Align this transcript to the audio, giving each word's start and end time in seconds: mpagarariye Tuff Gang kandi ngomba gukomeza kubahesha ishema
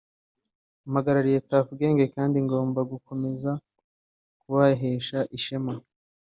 mpagarariye 0.89 1.39
Tuff 1.49 1.67
Gang 1.79 1.99
kandi 2.15 2.37
ngomba 2.45 2.79
gukomeza 2.91 3.51
kubahesha 4.41 5.19
ishema 5.37 5.73